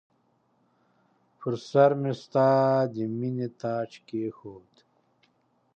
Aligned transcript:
پر 1.39 1.53
سرمې 1.69 2.13
ستا 2.21 2.49
د 2.93 2.95
مییني 3.17 3.47
تاج 3.61 3.89
کښېښود 4.07 4.71